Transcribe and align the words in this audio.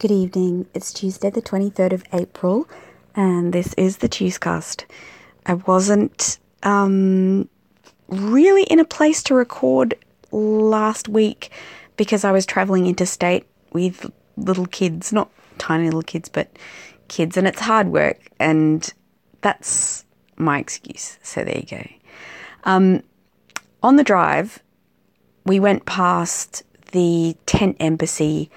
Good 0.00 0.12
evening. 0.12 0.68
It's 0.74 0.92
Tuesday, 0.92 1.28
the 1.28 1.42
23rd 1.42 1.92
of 1.92 2.04
April, 2.12 2.68
and 3.16 3.52
this 3.52 3.74
is 3.74 3.96
the 3.96 4.08
Tuescast. 4.08 4.84
I 5.44 5.54
wasn't 5.54 6.38
um, 6.62 7.48
really 8.06 8.62
in 8.62 8.78
a 8.78 8.84
place 8.84 9.24
to 9.24 9.34
record 9.34 9.96
last 10.30 11.08
week 11.08 11.50
because 11.96 12.22
I 12.22 12.30
was 12.30 12.46
traveling 12.46 12.86
interstate 12.86 13.44
with 13.72 14.08
little 14.36 14.66
kids, 14.66 15.12
not 15.12 15.32
tiny 15.58 15.86
little 15.86 16.02
kids, 16.02 16.28
but 16.28 16.48
kids, 17.08 17.36
and 17.36 17.48
it's 17.48 17.62
hard 17.62 17.88
work, 17.88 18.20
and 18.38 18.88
that's 19.40 20.04
my 20.36 20.60
excuse. 20.60 21.18
So 21.24 21.42
there 21.42 21.58
you 21.58 21.66
go. 21.66 21.84
Um, 22.62 23.02
on 23.82 23.96
the 23.96 24.04
drive, 24.04 24.62
we 25.44 25.58
went 25.58 25.86
past 25.86 26.62
the 26.92 27.36
tent 27.46 27.78
embassy 27.80 28.48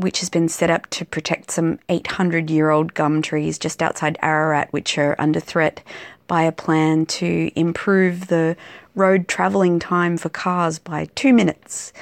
which 0.00 0.20
has 0.20 0.30
been 0.30 0.48
set 0.48 0.70
up 0.70 0.88
to 0.90 1.04
protect 1.04 1.50
some 1.50 1.78
800 1.88 2.50
year 2.50 2.70
old 2.70 2.94
gum 2.94 3.22
trees 3.22 3.58
just 3.58 3.82
outside 3.82 4.18
Ararat, 4.22 4.72
which 4.72 4.96
are 4.98 5.14
under 5.18 5.40
threat 5.40 5.82
by 6.26 6.42
a 6.42 6.52
plan 6.52 7.06
to 7.06 7.50
improve 7.56 8.28
the 8.28 8.56
road 8.94 9.28
travelling 9.28 9.78
time 9.78 10.16
for 10.16 10.28
cars 10.28 10.78
by 10.78 11.06
two 11.14 11.32
minutes. 11.32 11.92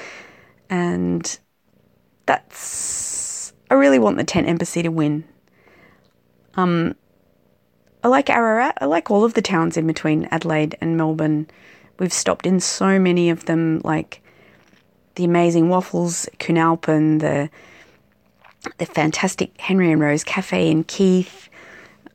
And 0.70 1.39
that's. 2.27 3.53
I 3.70 3.75
really 3.75 3.98
want 3.98 4.17
the 4.17 4.25
tent 4.25 4.48
embassy 4.48 4.83
to 4.83 4.91
win. 4.91 5.25
Um, 6.55 6.95
I 8.03 8.09
like 8.09 8.30
Ararat. 8.30 8.78
I 8.80 8.87
like 8.87 9.11
all 9.11 9.25
of 9.25 9.34
the 9.34 9.42
towns 9.42 9.77
in 9.77 9.87
between 9.87 10.27
Adelaide 10.30 10.77
and 10.80 10.97
Melbourne. 10.97 11.48
We've 11.98 12.12
stopped 12.12 12.47
in 12.47 12.61
so 12.61 12.98
many 12.98 13.28
of 13.30 13.47
them, 13.47 13.80
like 13.83 14.23
the 15.17 15.25
amazing 15.25 15.69
waffles, 15.69 16.28
Coonalpyn, 16.39 17.20
the 17.20 17.51
the 18.77 18.87
fantastic 18.87 19.59
Henry 19.61 19.91
and 19.91 20.01
Rose 20.01 20.25
Cafe 20.25 20.71
in 20.71 20.85
Keith, 20.85 21.49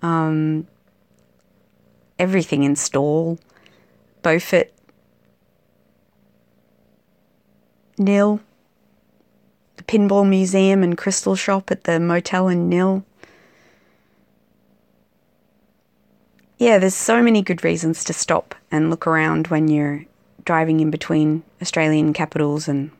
um, 0.02 0.68
everything 2.20 2.64
in 2.64 2.76
Stawell, 2.76 3.40
Beaufort, 4.22 4.72
Nhill, 7.98 8.40
the 9.78 9.84
Pinball 9.84 10.28
Museum 10.28 10.84
and 10.84 10.98
Crystal 10.98 11.36
Shop 11.36 11.72
at 11.72 11.84
the 11.84 12.00
motel 12.00 12.48
in 12.48 12.70
Nhill. 12.70 13.04
Yeah, 16.58 16.78
there's 16.78 16.96
so 16.96 17.22
many 17.22 17.42
good 17.42 17.64
reasons 17.64 18.04
to 18.06 18.14
stop 18.14 18.56
and 18.72 18.90
look 18.90 19.06
around 19.06 19.48
when 19.48 19.68
you're 19.68 20.06
driving 20.46 20.80
in 20.80 20.92
between 20.92 21.44
Australian 21.62 22.14
capitals 22.14 22.68
and, 22.68 22.92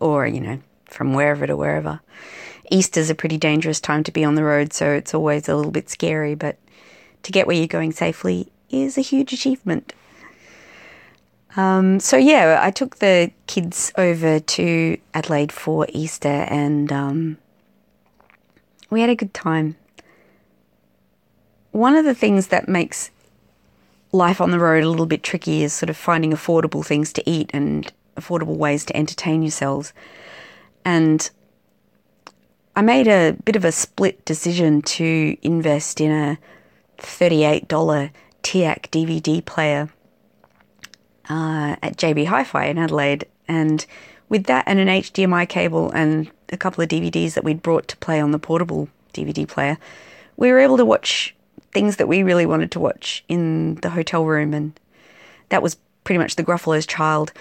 or, 0.00 0.26
you 0.26 0.40
know, 0.40 0.60
from 0.86 1.14
wherever 1.14 1.46
to 1.46 1.56
wherever. 1.56 2.00
Easter's 2.70 3.10
a 3.10 3.14
pretty 3.14 3.36
dangerous 3.36 3.80
time 3.80 4.02
to 4.04 4.12
be 4.12 4.24
on 4.24 4.34
the 4.34 4.44
road, 4.44 4.72
so 4.72 4.90
it's 4.90 5.14
always 5.14 5.48
a 5.48 5.56
little 5.56 5.72
bit 5.72 5.90
scary, 5.90 6.34
but 6.34 6.56
to 7.22 7.32
get 7.32 7.46
where 7.46 7.56
you're 7.56 7.66
going 7.66 7.92
safely 7.92 8.50
is 8.70 8.96
a 8.96 9.02
huge 9.02 9.32
achievement. 9.32 9.92
Um, 11.56 12.00
so 12.00 12.16
yeah, 12.16 12.58
I 12.60 12.70
took 12.70 12.96
the 12.96 13.30
kids 13.46 13.92
over 13.96 14.40
to 14.40 14.98
Adelaide 15.12 15.52
for 15.52 15.86
Easter, 15.90 16.28
and 16.28 16.90
um, 16.90 17.38
we 18.90 19.00
had 19.00 19.10
a 19.10 19.16
good 19.16 19.34
time. 19.34 19.76
One 21.70 21.96
of 21.96 22.04
the 22.04 22.14
things 22.14 22.48
that 22.48 22.68
makes 22.68 23.10
life 24.12 24.40
on 24.40 24.52
the 24.52 24.58
road 24.58 24.84
a 24.84 24.88
little 24.88 25.06
bit 25.06 25.22
tricky 25.22 25.62
is 25.62 25.72
sort 25.72 25.90
of 25.90 25.96
finding 25.96 26.32
affordable 26.32 26.84
things 26.84 27.12
to 27.12 27.28
eat 27.28 27.50
and 27.52 27.92
affordable 28.16 28.56
ways 28.56 28.84
to 28.86 28.96
entertain 28.96 29.42
yourselves. 29.42 29.92
And 30.84 31.30
I 32.76 32.82
made 32.82 33.06
a 33.06 33.36
bit 33.44 33.56
of 33.56 33.64
a 33.64 33.72
split 33.72 34.24
decision 34.24 34.82
to 34.82 35.36
invest 35.42 36.00
in 36.00 36.10
a 36.10 36.38
$38 36.98 37.66
TIAC 38.42 38.90
DVD 38.90 39.44
player 39.44 39.90
uh, 41.28 41.76
at 41.82 41.96
JB 41.96 42.26
Hi 42.26 42.44
Fi 42.44 42.66
in 42.66 42.78
Adelaide. 42.78 43.26
And 43.48 43.86
with 44.28 44.44
that 44.44 44.64
and 44.66 44.78
an 44.78 44.88
HDMI 44.88 45.48
cable 45.48 45.90
and 45.92 46.30
a 46.50 46.56
couple 46.56 46.82
of 46.82 46.90
DVDs 46.90 47.34
that 47.34 47.44
we'd 47.44 47.62
brought 47.62 47.88
to 47.88 47.96
play 47.98 48.20
on 48.20 48.32
the 48.32 48.38
portable 48.38 48.88
DVD 49.12 49.46
player, 49.46 49.78
we 50.36 50.50
were 50.50 50.58
able 50.58 50.76
to 50.76 50.84
watch 50.84 51.34
things 51.72 51.96
that 51.96 52.08
we 52.08 52.22
really 52.22 52.46
wanted 52.46 52.70
to 52.72 52.80
watch 52.80 53.24
in 53.28 53.76
the 53.76 53.90
hotel 53.90 54.24
room. 54.24 54.52
And 54.52 54.78
that 55.48 55.62
was 55.62 55.76
pretty 56.04 56.18
much 56.18 56.36
the 56.36 56.44
Gruffalo's 56.44 56.86
Child. 56.86 57.32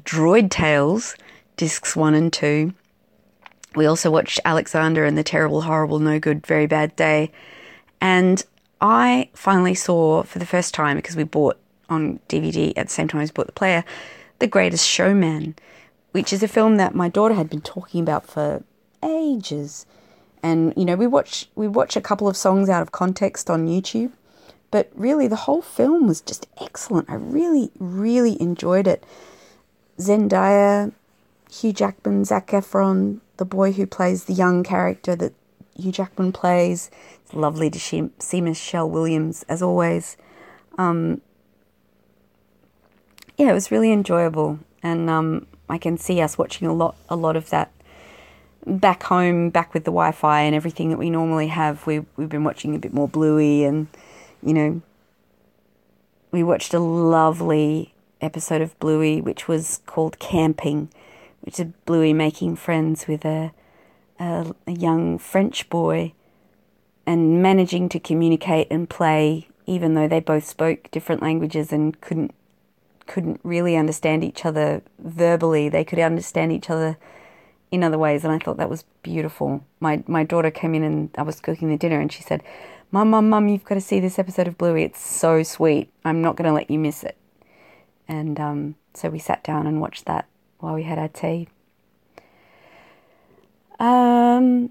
Droid 0.00 0.50
Tales 0.50 1.16
discs 1.56 1.96
one 1.96 2.14
and 2.14 2.32
two. 2.32 2.74
We 3.74 3.86
also 3.86 4.10
watched 4.10 4.40
Alexander 4.44 5.04
and 5.04 5.18
the 5.18 5.24
Terrible, 5.24 5.62
Horrible, 5.62 5.98
No 5.98 6.18
Good, 6.18 6.46
Very 6.46 6.66
Bad 6.66 6.94
Day. 6.96 7.32
And 8.00 8.44
I 8.80 9.30
finally 9.34 9.74
saw 9.74 10.22
for 10.22 10.38
the 10.38 10.46
first 10.46 10.74
time, 10.74 10.96
because 10.96 11.16
we 11.16 11.24
bought 11.24 11.58
on 11.88 12.20
DVD 12.28 12.72
at 12.76 12.86
the 12.86 12.92
same 12.92 13.08
time 13.08 13.20
as 13.20 13.30
bought 13.30 13.46
the 13.46 13.52
player, 13.52 13.84
The 14.38 14.46
Greatest 14.46 14.86
Showman, 14.86 15.56
which 16.12 16.32
is 16.32 16.42
a 16.42 16.48
film 16.48 16.76
that 16.76 16.94
my 16.94 17.08
daughter 17.08 17.34
had 17.34 17.50
been 17.50 17.60
talking 17.60 18.00
about 18.00 18.26
for 18.26 18.62
ages. 19.02 19.86
And 20.42 20.72
you 20.76 20.84
know, 20.84 20.96
we 20.96 21.06
watch 21.06 21.48
we 21.54 21.66
watch 21.66 21.96
a 21.96 22.00
couple 22.00 22.28
of 22.28 22.36
songs 22.36 22.68
out 22.68 22.82
of 22.82 22.92
context 22.92 23.50
on 23.50 23.66
YouTube, 23.66 24.12
but 24.70 24.90
really 24.94 25.26
the 25.26 25.36
whole 25.36 25.62
film 25.62 26.06
was 26.06 26.20
just 26.20 26.46
excellent. 26.60 27.08
I 27.10 27.14
really, 27.14 27.70
really 27.78 28.40
enjoyed 28.40 28.86
it. 28.86 29.04
Zendaya, 29.98 30.92
Hugh 31.50 31.72
Jackman, 31.72 32.24
Zac 32.24 32.48
Efron, 32.48 33.20
the 33.36 33.44
boy 33.44 33.72
who 33.72 33.86
plays 33.86 34.24
the 34.24 34.32
young 34.32 34.62
character 34.62 35.14
that 35.16 35.34
Hugh 35.76 35.92
Jackman 35.92 36.32
plays. 36.32 36.90
It's 37.22 37.34
lovely 37.34 37.70
to 37.70 38.10
see 38.18 38.40
Michelle 38.40 38.88
Williams 38.88 39.44
as 39.48 39.62
always. 39.62 40.16
Um, 40.78 41.20
yeah, 43.36 43.50
it 43.50 43.54
was 43.54 43.70
really 43.70 43.92
enjoyable, 43.92 44.60
and 44.82 45.10
um, 45.10 45.46
I 45.68 45.78
can 45.78 45.98
see 45.98 46.20
us 46.20 46.38
watching 46.38 46.68
a 46.68 46.72
lot, 46.72 46.96
a 47.08 47.16
lot 47.16 47.36
of 47.36 47.50
that 47.50 47.72
back 48.66 49.02
home, 49.04 49.50
back 49.50 49.74
with 49.74 49.84
the 49.84 49.90
Wi-Fi 49.90 50.40
and 50.40 50.54
everything 50.54 50.90
that 50.90 50.98
we 50.98 51.10
normally 51.10 51.48
have. 51.48 51.86
We 51.86 52.04
we've 52.16 52.28
been 52.28 52.44
watching 52.44 52.74
a 52.74 52.78
bit 52.78 52.92
more 52.92 53.08
Bluey, 53.08 53.64
and 53.64 53.88
you 54.42 54.54
know, 54.54 54.82
we 56.30 56.42
watched 56.42 56.74
a 56.74 56.78
lovely 56.78 57.94
episode 58.20 58.62
of 58.62 58.78
Bluey, 58.78 59.20
which 59.20 59.48
was 59.48 59.80
called 59.86 60.18
Camping 60.18 60.88
which 61.44 61.60
is 61.60 61.66
Bluey 61.84 62.12
making 62.12 62.56
friends 62.56 63.06
with 63.06 63.24
a, 63.24 63.52
a, 64.18 64.54
a 64.66 64.72
young 64.72 65.18
French 65.18 65.68
boy 65.68 66.14
and 67.06 67.42
managing 67.42 67.88
to 67.90 68.00
communicate 68.00 68.66
and 68.70 68.88
play, 68.88 69.48
even 69.66 69.94
though 69.94 70.08
they 70.08 70.20
both 70.20 70.46
spoke 70.46 70.90
different 70.90 71.22
languages 71.22 71.72
and 71.72 72.00
couldn't 72.00 72.34
couldn't 73.06 73.38
really 73.42 73.76
understand 73.76 74.24
each 74.24 74.46
other 74.46 74.80
verbally. 74.98 75.68
They 75.68 75.84
could 75.84 75.98
understand 75.98 76.52
each 76.52 76.70
other 76.70 76.96
in 77.70 77.84
other 77.84 77.98
ways, 77.98 78.24
and 78.24 78.32
I 78.32 78.38
thought 78.38 78.56
that 78.56 78.70
was 78.70 78.84
beautiful. 79.02 79.62
My 79.80 80.02
my 80.06 80.24
daughter 80.24 80.50
came 80.50 80.74
in 80.74 80.82
and 80.82 81.10
I 81.18 81.22
was 81.22 81.40
cooking 81.40 81.68
the 81.68 81.76
dinner, 81.76 82.00
and 82.00 82.10
she 82.10 82.22
said, 82.22 82.42
"Mum, 82.90 83.10
mum, 83.10 83.28
mum, 83.28 83.48
you've 83.48 83.64
got 83.64 83.74
to 83.74 83.82
see 83.82 84.00
this 84.00 84.18
episode 84.18 84.48
of 84.48 84.56
Bluey. 84.56 84.84
It's 84.84 85.04
so 85.04 85.42
sweet. 85.42 85.92
I'm 86.06 86.22
not 86.22 86.36
going 86.36 86.48
to 86.48 86.54
let 86.54 86.70
you 86.70 86.78
miss 86.78 87.04
it." 87.04 87.18
And 88.08 88.40
um, 88.40 88.76
so 88.94 89.10
we 89.10 89.18
sat 89.18 89.44
down 89.44 89.66
and 89.66 89.82
watched 89.82 90.06
that 90.06 90.26
while 90.64 90.74
we 90.74 90.84
had 90.84 90.98
our 90.98 91.08
tea. 91.08 91.46
Um, 93.78 94.70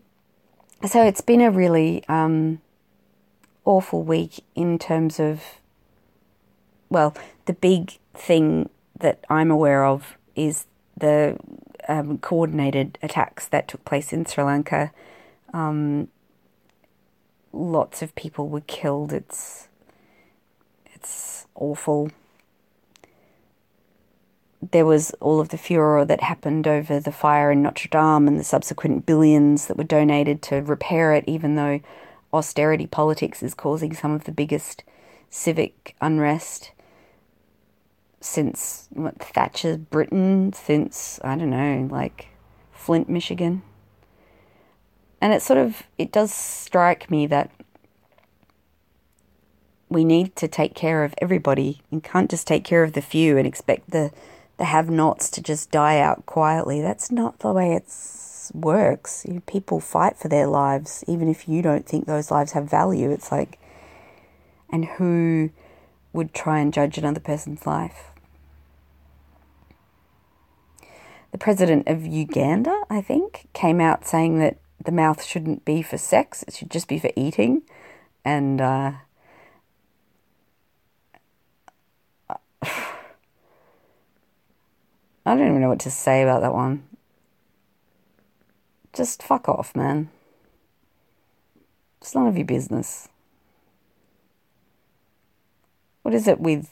so 0.86 1.04
it's 1.04 1.22
been 1.22 1.40
a 1.40 1.52
really 1.52 2.04
um, 2.08 2.62
awful 3.64 4.02
week 4.02 4.44
in 4.56 4.80
terms 4.80 5.20
of, 5.20 5.44
well, 6.90 7.16
the 7.46 7.54
big 7.54 8.00
thing 8.16 8.70
that 9.00 9.24
I'm 9.30 9.52
aware 9.52 9.86
of 9.86 10.18
is 10.36 10.66
the 10.98 11.38
um, 11.88 12.18
coordinated 12.18 12.98
attacks 13.04 13.48
that 13.50 13.68
took 13.68 13.86
place 13.86 14.12
in 14.12 14.26
Sri 14.26 14.44
Lanka. 14.44 14.92
Um, 15.54 16.08
lots 17.52 18.02
of 18.02 18.16
people 18.16 18.50
were 18.50 18.62
killed. 18.62 19.14
It's 19.14 19.68
it's 20.96 21.46
awful 21.54 22.12
there 24.72 24.86
was 24.86 25.12
all 25.20 25.40
of 25.40 25.50
the 25.50 25.58
furor 25.58 26.06
that 26.06 26.22
happened 26.22 26.68
over 26.68 27.00
the 27.00 27.12
fire 27.12 27.52
in 27.52 27.62
Notre 27.62 27.90
Dame 27.90 28.28
and 28.28 28.40
the 28.40 28.44
subsequent 28.44 29.06
billions 29.06 29.68
that 29.68 29.78
were 29.78 29.84
donated 29.84 30.42
to 30.44 30.58
repair 30.58 31.14
it, 31.14 31.24
even 31.28 31.56
though 31.56 31.82
austerity 32.34 32.88
politics 32.88 33.44
is 33.44 33.54
causing 33.54 33.94
some 33.94 34.12
of 34.12 34.24
the 34.24 34.32
biggest 34.32 34.84
civic 35.30 35.96
unrest 36.02 36.72
since 38.22 38.88
what, 38.92 39.20
Thatcher's 39.20 39.78
Britain, 39.78 40.54
since, 40.54 41.20
I 41.24 41.36
don't 41.36 41.50
know, 41.50 41.88
like 41.92 42.28
Flint, 42.72 43.10
Michigan. 43.10 43.62
And 45.20 45.34
it 45.34 45.42
sort 45.42 45.60
of, 45.60 45.84
it 45.98 46.12
does 46.12 46.34
strike 46.34 47.12
me 47.12 47.28
that 47.28 47.52
we 49.90 50.04
need 50.04 50.36
to 50.38 50.48
take 50.48 50.74
care 50.74 51.04
of 51.04 51.14
everybody. 51.20 51.82
You 51.92 52.00
can't 52.00 52.30
just 52.30 52.48
take 52.48 52.64
care 52.64 52.84
of 52.84 52.94
the 52.94 53.02
few 53.02 53.38
and 53.38 53.46
expect 53.46 53.92
the 53.92 54.12
the 54.58 54.66
have-nots 54.66 55.30
to 55.32 55.42
just 55.42 55.72
die 55.72 56.00
out 56.00 56.26
quietly. 56.26 56.82
That's 56.82 57.12
not 57.12 57.40
the 57.40 57.52
way 57.52 57.74
it 57.74 57.86
works. 58.54 59.26
People 59.46 59.80
fight 59.80 60.18
for 60.18 60.28
their 60.28 60.48
lives, 60.48 61.04
even 61.08 61.28
if 61.28 61.48
you 61.48 61.62
don't 61.62 61.86
think 61.86 62.06
those 62.06 62.30
lives 62.30 62.52
have 62.52 62.70
value. 62.70 63.10
It's 63.10 63.32
like, 63.32 63.60
and 64.70 64.86
who 64.86 65.50
would 66.12 66.34
try 66.34 66.60
and 66.60 66.74
judge 66.74 66.98
another 66.98 67.20
person's 67.20 67.66
life? 67.66 68.12
The 71.32 71.38
president 71.40 71.88
of 71.88 72.06
Uganda, 72.06 72.84
I 72.90 73.02
think, 73.02 73.48
came 73.54 73.82
out 73.82 74.06
saying 74.06 74.38
that 74.40 74.58
the 74.84 74.92
mouth 74.92 75.24
shouldn't 75.24 75.66
be 75.66 75.82
for 75.82 75.98
sex; 75.98 76.44
it 76.48 76.54
should 76.54 76.70
just 76.70 76.88
be 76.88 77.00
for 77.00 77.12
eating, 77.16 77.64
and. 78.24 78.62
Uh, 78.62 78.92
I 85.26 85.36
don't 85.36 85.48
even 85.48 85.62
know 85.62 85.70
what 85.70 85.80
to 85.82 85.92
say 85.92 86.22
about 86.22 86.42
that 86.42 86.54
one. 86.54 86.84
Just 88.92 89.24
fuck 89.24 89.48
off, 89.48 89.76
man. 89.76 90.10
It's 92.02 92.14
none 92.14 92.28
of 92.28 92.36
your 92.36 92.46
business. 92.46 93.08
What 96.02 96.14
is 96.14 96.28
it 96.28 96.40
with 96.40 96.70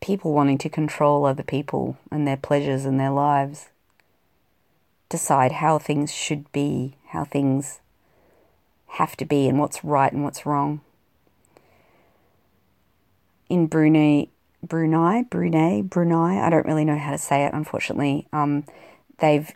people 0.00 0.34
wanting 0.34 0.58
to 0.58 0.68
control 0.68 1.24
other 1.24 1.42
people 1.42 1.96
and 2.10 2.28
their 2.28 2.36
pleasures 2.36 2.84
and 2.84 3.00
their 3.00 3.10
lives? 3.10 3.70
Decide 5.08 5.52
how 5.52 5.78
things 5.78 6.12
should 6.12 6.50
be, 6.52 6.96
how 7.08 7.24
things 7.24 7.80
have 8.88 9.16
to 9.16 9.24
be, 9.24 9.48
and 9.48 9.58
what's 9.58 9.82
right 9.82 10.12
and 10.12 10.22
what's 10.22 10.44
wrong. 10.44 10.82
In 13.48 13.66
Brunei, 13.66 14.28
Brunei, 14.62 15.22
Brunei, 15.22 15.82
Brunei. 15.82 16.40
I 16.40 16.50
don't 16.50 16.66
really 16.66 16.84
know 16.84 16.98
how 16.98 17.10
to 17.12 17.18
say 17.18 17.44
it, 17.44 17.52
unfortunately. 17.52 18.28
Um, 18.32 18.64
they've 19.18 19.50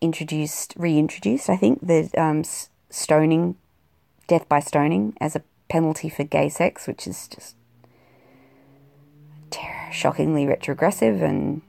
introduced, 0.00 0.74
reintroduced, 0.76 1.48
I 1.48 1.56
think, 1.56 1.86
the 1.86 2.10
um, 2.16 2.42
stoning, 2.90 3.56
death 4.26 4.48
by 4.48 4.60
stoning, 4.60 5.16
as 5.20 5.36
a 5.36 5.42
penalty 5.68 6.08
for 6.08 6.24
gay 6.24 6.48
sex, 6.48 6.86
which 6.86 7.06
is 7.06 7.28
just 7.28 7.56
ter- 9.50 9.92
shockingly 9.92 10.46
retrogressive 10.46 11.22
and 11.22 11.62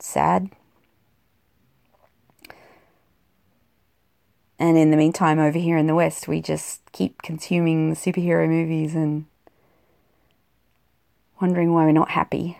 sad. 0.00 0.50
And 4.58 4.76
in 4.76 4.90
the 4.90 4.96
meantime, 4.96 5.38
over 5.38 5.58
here 5.58 5.76
in 5.76 5.86
the 5.86 5.94
West, 5.94 6.26
we 6.26 6.40
just 6.40 6.80
keep 6.92 7.22
consuming 7.22 7.90
the 7.90 7.96
superhero 7.96 8.48
movies 8.48 8.94
and 8.94 9.26
wondering 11.40 11.72
why 11.72 11.84
we're 11.84 11.92
not 11.92 12.10
happy. 12.10 12.58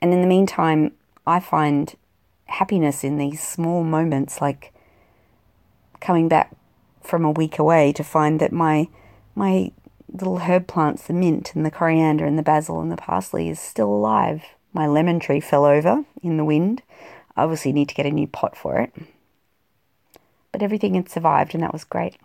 And 0.00 0.14
in 0.14 0.22
the 0.22 0.26
meantime, 0.26 0.92
I 1.26 1.40
find 1.40 1.94
happiness 2.46 3.04
in 3.04 3.18
these 3.18 3.42
small 3.42 3.84
moments, 3.84 4.40
like 4.40 4.72
coming 6.00 6.28
back 6.28 6.54
from 7.02 7.24
a 7.24 7.30
week 7.30 7.58
away 7.58 7.92
to 7.92 8.04
find 8.04 8.40
that 8.40 8.52
my 8.52 8.88
my 9.34 9.70
little 10.08 10.38
herb 10.38 10.66
plants, 10.66 11.06
the 11.06 11.12
mint 11.12 11.54
and 11.54 11.66
the 11.66 11.70
coriander 11.70 12.24
and 12.24 12.38
the 12.38 12.42
basil 12.42 12.80
and 12.80 12.90
the 12.90 12.96
parsley, 12.96 13.48
is 13.48 13.60
still 13.60 13.88
alive. 13.92 14.55
My 14.76 14.86
lemon 14.86 15.20
tree 15.20 15.40
fell 15.40 15.64
over 15.64 16.04
in 16.22 16.36
the 16.36 16.44
wind. 16.44 16.82
I 17.34 17.44
obviously 17.44 17.72
need 17.72 17.88
to 17.88 17.94
get 17.94 18.04
a 18.04 18.10
new 18.10 18.26
pot 18.26 18.54
for 18.54 18.78
it. 18.78 18.92
But 20.52 20.62
everything 20.62 20.92
had 20.92 21.08
survived, 21.08 21.54
and 21.54 21.62
that 21.62 21.72
was 21.72 21.84
great. 21.84 22.18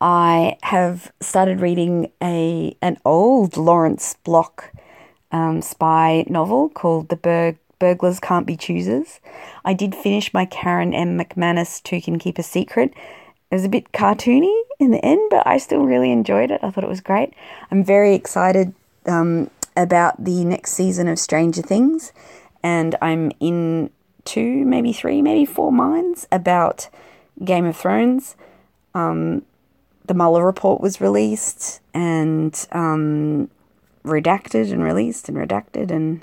I 0.00 0.58
have 0.62 1.10
started 1.20 1.60
reading 1.60 2.12
a 2.22 2.76
an 2.80 2.98
old 3.04 3.56
Lawrence 3.56 4.14
Block 4.22 4.70
um, 5.32 5.60
spy 5.60 6.24
novel 6.28 6.68
called 6.68 7.08
The 7.08 7.16
Bur- 7.16 7.58
Burglars 7.80 8.20
Can't 8.20 8.46
Be 8.46 8.56
Choosers. 8.56 9.18
I 9.64 9.74
did 9.74 9.96
finish 9.96 10.32
my 10.32 10.44
Karen 10.44 10.94
M. 10.94 11.18
McManus 11.18 11.82
Two 11.82 12.00
Can 12.00 12.20
Keep 12.20 12.38
a 12.38 12.44
Secret. 12.44 12.94
It 13.50 13.56
was 13.56 13.64
a 13.64 13.68
bit 13.68 13.90
cartoony 13.90 14.56
in 14.78 14.92
the 14.92 15.04
end, 15.04 15.30
but 15.30 15.44
I 15.48 15.58
still 15.58 15.82
really 15.82 16.12
enjoyed 16.12 16.52
it. 16.52 16.60
I 16.62 16.70
thought 16.70 16.84
it 16.84 16.88
was 16.88 17.00
great. 17.00 17.34
I'm 17.72 17.82
very 17.82 18.14
excited 18.14 18.72
um, 19.10 19.50
about 19.76 20.24
the 20.24 20.44
next 20.44 20.72
season 20.72 21.08
of 21.08 21.18
Stranger 21.18 21.62
Things, 21.62 22.12
and 22.62 22.96
I'm 23.02 23.32
in 23.40 23.90
two, 24.24 24.64
maybe 24.64 24.92
three, 24.92 25.20
maybe 25.20 25.44
four 25.44 25.72
minds 25.72 26.26
about 26.30 26.88
Game 27.44 27.66
of 27.66 27.76
Thrones. 27.76 28.36
Um, 28.94 29.42
the 30.06 30.14
Mueller 30.14 30.44
report 30.44 30.80
was 30.80 31.00
released 31.00 31.80
and 31.94 32.66
um, 32.72 33.50
redacted 34.04 34.72
and 34.72 34.82
released 34.82 35.28
and 35.28 35.36
redacted, 35.36 35.90
and 35.90 36.22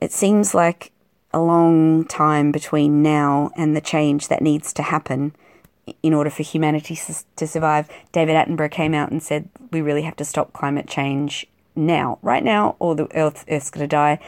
it 0.00 0.12
seems 0.12 0.54
like 0.54 0.92
a 1.32 1.40
long 1.40 2.04
time 2.04 2.52
between 2.52 3.02
now 3.02 3.50
and 3.56 3.74
the 3.74 3.80
change 3.80 4.28
that 4.28 4.42
needs 4.42 4.72
to 4.74 4.82
happen 4.82 5.34
in 6.02 6.14
order 6.14 6.30
for 6.30 6.42
humanity 6.42 6.98
to 7.36 7.46
survive, 7.46 7.88
David 8.12 8.36
Attenborough 8.36 8.70
came 8.70 8.94
out 8.94 9.10
and 9.10 9.22
said, 9.22 9.48
We 9.70 9.80
really 9.80 10.02
have 10.02 10.16
to 10.16 10.24
stop 10.24 10.52
climate 10.52 10.88
change 10.88 11.46
now, 11.74 12.18
right 12.22 12.44
now, 12.44 12.76
or 12.78 12.94
the 12.94 13.08
Earth, 13.16 13.44
Earth's 13.48 13.70
going 13.70 13.84
to 13.84 13.88
die. 13.88 14.18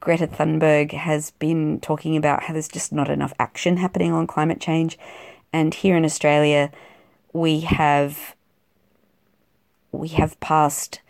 Greta 0.00 0.26
Thunberg 0.26 0.92
has 0.92 1.30
been 1.32 1.80
talking 1.80 2.16
about 2.16 2.44
how 2.44 2.52
there's 2.52 2.68
just 2.68 2.92
not 2.92 3.08
enough 3.08 3.32
action 3.38 3.78
happening 3.78 4.12
on 4.12 4.26
climate 4.26 4.60
change. 4.60 4.98
And 5.52 5.72
here 5.72 5.96
in 5.96 6.04
Australia, 6.04 6.70
we 7.32 7.60
have 7.60 8.34
we 9.92 10.08
have 10.08 10.38
passed 10.40 11.00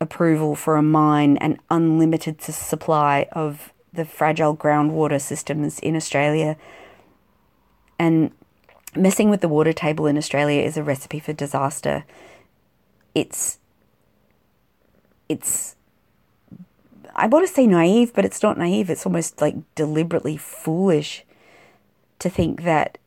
approval 0.00 0.56
for 0.56 0.76
a 0.76 0.82
mine 0.82 1.36
and 1.36 1.58
unlimited 1.70 2.42
supply 2.42 3.28
of 3.32 3.72
the 3.92 4.04
fragile 4.04 4.56
groundwater 4.56 5.20
systems 5.20 5.78
in 5.78 5.94
Australia 5.94 6.56
and 7.98 8.30
messing 8.96 9.30
with 9.30 9.40
the 9.40 9.48
water 9.48 9.72
table 9.72 10.06
in 10.06 10.16
Australia 10.16 10.62
is 10.62 10.76
a 10.76 10.82
recipe 10.82 11.20
for 11.20 11.32
disaster. 11.32 12.04
It's 13.14 13.58
it's 15.28 15.76
I 17.16 17.26
want 17.28 17.46
to 17.46 17.52
say 17.52 17.66
naive, 17.66 18.12
but 18.12 18.24
it's 18.24 18.42
not 18.42 18.58
naive. 18.58 18.90
It's 18.90 19.06
almost 19.06 19.40
like 19.40 19.54
deliberately 19.74 20.36
foolish 20.36 21.24
to 22.18 22.28
think 22.28 22.62
that 22.64 22.98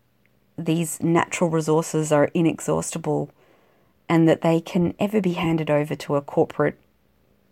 these 0.58 1.02
natural 1.02 1.50
resources 1.50 2.12
are 2.12 2.32
inexhaustible 2.34 3.30
and 4.10 4.28
that 4.28 4.42
they 4.42 4.62
can 4.62 4.94
ever 5.00 5.22
be 5.22 5.34
handed 5.34 5.70
over 5.70 5.96
to 5.96 6.16
a 6.16 6.22
corporate 6.22 6.80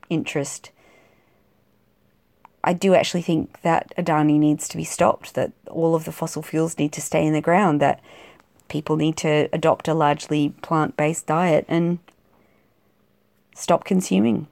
interest 0.09 0.71
I 2.65 2.73
do 2.73 2.95
actually 2.95 3.21
think 3.21 3.61
that 3.61 3.93
Adani 3.95 4.39
needs 4.39 4.67
to 4.69 4.75
be 4.75 4.83
stopped, 4.83 5.35
that 5.35 5.51
all 5.67 5.93
of 5.93 6.03
the 6.03 6.11
fossil 6.11 6.41
fuels 6.41 6.79
need 6.79 6.91
to 6.93 7.01
stay 7.01 7.23
in 7.23 7.33
the 7.33 7.39
ground, 7.39 7.79
that 7.79 8.01
people 8.69 8.95
need 8.95 9.15
to 9.17 9.47
adopt 9.53 9.87
a 9.87 9.93
largely 9.93 10.49
plant 10.63 10.97
based 10.97 11.27
diet 11.27 11.65
and 11.67 11.99
stop 13.53 13.85
consuming. 13.85 14.47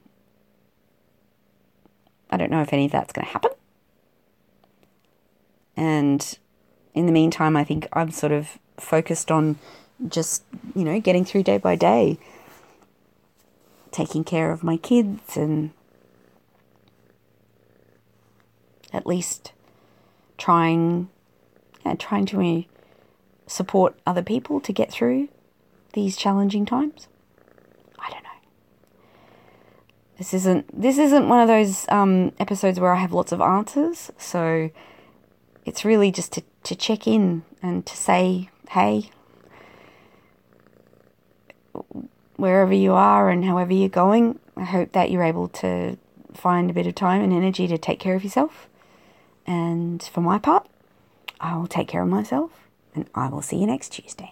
I 2.29 2.37
don't 2.37 2.51
know 2.51 2.61
if 2.61 2.71
any 2.71 2.85
of 2.85 2.91
that's 2.91 3.11
going 3.11 3.25
to 3.25 3.31
happen. 3.31 3.51
And 5.75 6.37
in 6.93 7.07
the 7.07 7.11
meantime, 7.11 7.57
I 7.57 7.63
think 7.63 7.87
I'm 7.93 8.11
sort 8.11 8.31
of 8.31 8.59
focused 8.77 9.31
on 9.31 9.57
just, 10.07 10.43
you 10.75 10.83
know, 10.83 10.99
getting 10.99 11.25
through 11.25 11.43
day 11.43 11.57
by 11.57 11.75
day, 11.75 12.19
taking 13.91 14.23
care 14.23 14.51
of 14.51 14.63
my 14.63 14.77
kids 14.77 15.35
and 15.35 15.71
at 18.93 19.07
least 19.07 19.51
trying 20.37 21.09
yeah, 21.85 21.95
trying 21.95 22.25
to 22.27 22.41
uh, 22.41 22.61
support 23.47 23.95
other 24.05 24.21
people 24.21 24.59
to 24.61 24.71
get 24.71 24.91
through 24.91 25.27
these 25.93 26.15
challenging 26.15 26.65
times. 26.65 27.07
I 27.99 28.09
don't 28.09 28.23
know. 28.23 28.29
This 30.17 30.33
isn't 30.33 30.81
this 30.81 30.97
isn't 30.97 31.27
one 31.27 31.41
of 31.41 31.47
those 31.47 31.87
um, 31.89 32.31
episodes 32.39 32.79
where 32.79 32.93
I 32.93 32.99
have 32.99 33.13
lots 33.13 33.31
of 33.31 33.41
answers, 33.41 34.11
so 34.17 34.69
it's 35.65 35.85
really 35.85 36.11
just 36.11 36.31
to, 36.33 36.43
to 36.63 36.75
check 36.75 37.07
in 37.07 37.43
and 37.61 37.85
to 37.85 37.95
say, 37.95 38.49
hey, 38.69 39.09
wherever 42.35 42.73
you 42.73 42.93
are 42.93 43.29
and 43.29 43.45
however 43.45 43.73
you're 43.73 43.89
going, 43.89 44.39
I 44.57 44.65
hope 44.65 44.91
that 44.91 45.09
you're 45.09 45.23
able 45.23 45.47
to 45.49 45.97
find 46.33 46.69
a 46.69 46.73
bit 46.73 46.87
of 46.87 46.95
time 46.95 47.21
and 47.21 47.31
energy 47.31 47.67
to 47.67 47.77
take 47.77 47.99
care 47.99 48.15
of 48.15 48.23
yourself 48.23 48.67
and 49.45 50.01
for 50.01 50.21
my 50.21 50.37
part, 50.37 50.67
I 51.39 51.57
will 51.57 51.67
take 51.67 51.87
care 51.87 52.01
of 52.03 52.09
myself 52.09 52.51
and 52.95 53.09
I 53.13 53.27
will 53.27 53.41
see 53.41 53.57
you 53.57 53.67
next 53.67 53.89
Tuesday. 53.89 54.31